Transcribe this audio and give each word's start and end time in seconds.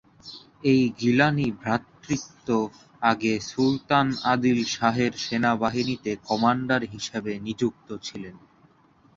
এই 0.63 0.81
গিলানি 0.99 1.47
ভ্রাতৃত্ব 1.59 2.47
আগে 3.01 3.33
সুলতান 3.49 4.07
আদিল 4.25 4.59
শাহের 4.73 5.13
সেনাবাহিনীতে 5.17 6.11
কমান্ডার 6.27 6.81
হিসেবে 6.93 7.31
নিযুক্ত 7.45 7.89
ছিলেন। 8.03 8.35